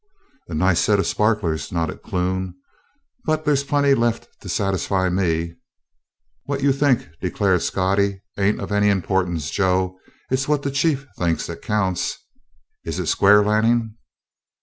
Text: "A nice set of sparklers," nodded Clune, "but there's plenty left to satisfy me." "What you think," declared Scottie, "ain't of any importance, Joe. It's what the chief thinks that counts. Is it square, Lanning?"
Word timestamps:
"A 0.47 0.55
nice 0.55 0.79
set 0.79 0.97
of 0.97 1.05
sparklers," 1.05 1.71
nodded 1.71 2.01
Clune, 2.01 2.55
"but 3.23 3.45
there's 3.45 3.63
plenty 3.63 3.93
left 3.93 4.27
to 4.41 4.49
satisfy 4.49 5.09
me." 5.09 5.57
"What 6.45 6.63
you 6.63 6.73
think," 6.73 7.07
declared 7.21 7.61
Scottie, 7.61 8.23
"ain't 8.35 8.59
of 8.59 8.71
any 8.71 8.89
importance, 8.89 9.51
Joe. 9.51 9.99
It's 10.31 10.47
what 10.47 10.63
the 10.63 10.71
chief 10.71 11.05
thinks 11.19 11.45
that 11.45 11.61
counts. 11.61 12.17
Is 12.83 12.97
it 12.97 13.05
square, 13.09 13.43
Lanning?" 13.43 13.95